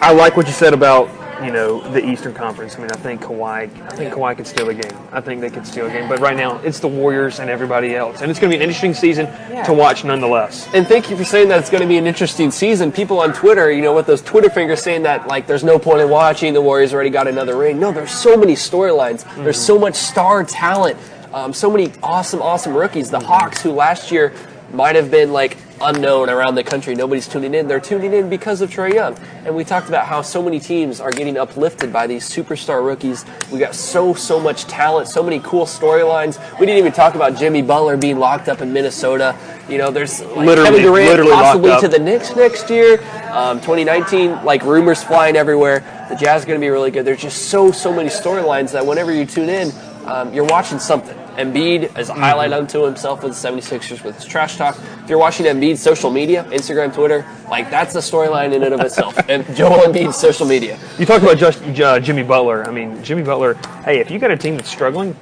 [0.00, 1.08] I like what you said about
[1.44, 2.76] you know, the Eastern Conference.
[2.76, 4.92] I mean, I think Kawhi, I think Kawhi could steal a game.
[5.12, 6.08] I think they could steal a game.
[6.08, 8.68] But right now, it's the Warriors and everybody else, and it's going to be an
[8.68, 9.64] interesting season yeah.
[9.64, 10.68] to watch, nonetheless.
[10.74, 12.92] And thank you for saying that it's going to be an interesting season.
[12.92, 16.00] People on Twitter, you know, with those Twitter fingers saying that like there's no point
[16.00, 16.52] in watching.
[16.52, 17.80] The Warriors already got another ring.
[17.80, 19.24] No, there's so many storylines.
[19.24, 19.44] Mm-hmm.
[19.44, 20.98] There's so much star talent.
[21.32, 23.08] Um, so many awesome, awesome rookies.
[23.10, 24.32] The Hawks, who last year
[24.72, 26.94] might have been like unknown around the country.
[26.94, 27.66] Nobody's tuning in.
[27.66, 29.16] They're tuning in because of Trae Young.
[29.44, 33.24] And we talked about how so many teams are getting uplifted by these superstar rookies.
[33.50, 36.38] We got so, so much talent, so many cool storylines.
[36.58, 39.36] We didn't even talk about Jimmy Butler being locked up in Minnesota.
[39.68, 43.00] You know, there's like literally, Kevin Durant literally possibly to the Knicks next year.
[43.32, 45.80] Um, 2019, like rumors flying everywhere.
[46.10, 47.04] The Jazz are going to be really good.
[47.04, 49.72] There's just so, so many storylines that whenever you tune in,
[50.06, 51.16] um, you're watching something.
[51.36, 54.76] Embiid is a highlight unto himself with the 76ers with his trash talk.
[55.02, 58.80] If you're watching Embiid's social media, Instagram, Twitter, like that's a storyline in and of
[58.80, 59.16] itself.
[59.28, 60.78] and Joel Embiid's social media.
[60.98, 62.66] You talk about just uh, Jimmy Butler.
[62.66, 63.54] I mean, Jimmy Butler.
[63.84, 65.16] Hey, if you got a team that's struggling,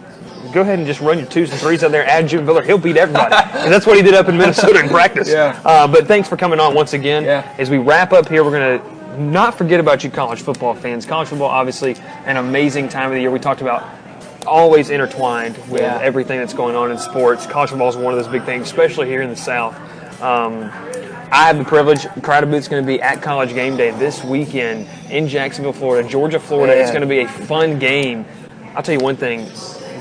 [0.53, 2.07] go ahead and just run your twos and threes out there.
[2.07, 2.63] Add Jimmy Butler.
[2.63, 3.35] He'll beat everybody.
[3.59, 5.29] and that's what he did up in Minnesota in practice.
[5.29, 5.61] Yeah.
[5.65, 7.25] Uh, but thanks for coming on once again.
[7.25, 7.55] Yeah.
[7.59, 11.05] As we wrap up here, we're going to not forget about you college football fans.
[11.05, 13.31] College football, obviously, an amazing time of the year.
[13.31, 13.98] We talked about
[14.49, 16.01] always intertwined with yeah.
[16.03, 17.47] everything that's going on in sports.
[17.47, 19.75] College football is one of those big things, especially here in the South.
[20.21, 20.71] Um,
[21.31, 22.07] I have the privilege.
[22.23, 26.41] Crowded Booth's going to be at College Game Day this weekend in Jacksonville, Florida, Georgia,
[26.41, 26.75] Florida.
[26.75, 26.83] Yeah.
[26.83, 28.25] It's going to be a fun game.
[28.75, 29.45] I'll tell you one thing: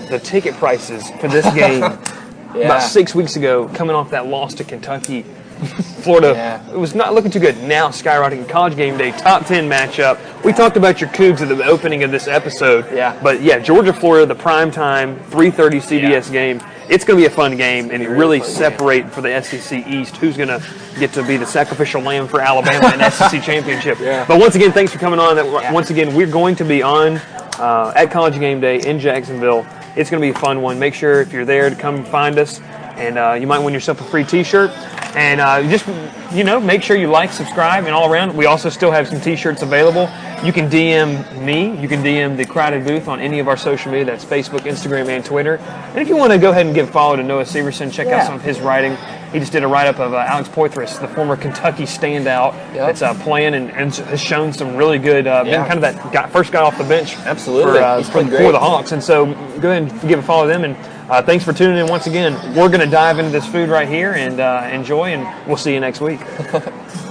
[0.10, 1.82] the ticket prices for this game
[2.56, 2.66] yeah.
[2.66, 5.24] about six weeks ago, coming off that loss to Kentucky,
[6.04, 6.72] Florida, yeah.
[6.72, 7.58] it was not looking too good.
[7.64, 10.20] Now skyrocketing college game day, top 10 matchup.
[10.44, 12.86] We talked about your Cougs at the opening of this episode.
[12.94, 13.20] Yeah.
[13.24, 16.32] But yeah, Georgia, Florida, the prime time, 3.30 CBS yeah.
[16.32, 16.62] game.
[16.90, 20.16] It's going to be a fun game, and it really separate for the SEC East
[20.18, 20.64] who's going to
[21.00, 24.00] get to be the sacrificial lamb for Alabama in SEC championship.
[24.00, 24.26] Yeah.
[24.28, 25.38] But once again, thanks for coming on.
[25.38, 25.74] Yeah.
[25.74, 27.18] Once again, we're going to be on
[27.58, 29.66] uh, at College Game Day in Jacksonville.
[29.98, 30.78] It's going to be a fun one.
[30.78, 32.62] Make sure if you're there to come find us,
[32.98, 34.70] and uh, you might win yourself a free T-shirt.
[35.16, 35.88] And uh, just,
[36.32, 38.38] you know, make sure you like, subscribe, and all around.
[38.38, 40.04] We also still have some T-shirts available.
[40.46, 41.76] You can DM me.
[41.82, 44.06] You can DM the Crowded Booth on any of our social media.
[44.06, 45.58] That's Facebook, Instagram, and Twitter.
[45.58, 48.06] And if you want to go ahead and give a follow to Noah Severson, check
[48.06, 48.20] yeah.
[48.20, 48.96] out some of his writing.
[49.38, 52.74] He just did a write-up of uh, Alex Poythress, the former Kentucky standout yep.
[52.74, 55.28] that's uh, playing and, and, has shown some really good.
[55.28, 55.60] Uh, yeah.
[55.60, 57.16] Been kind of that guy, first guy off the bench.
[57.18, 58.94] Absolutely, for, uh, for, for the Hawks.
[58.94, 59.26] And so
[59.60, 60.76] go ahead and give a follow to them and
[61.08, 62.34] uh, thanks for tuning in once again.
[62.56, 65.72] We're going to dive into this food right here and uh, enjoy, and we'll see
[65.72, 66.20] you next week.